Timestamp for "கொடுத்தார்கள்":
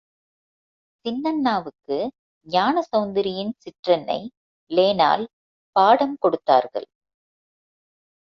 6.19-6.87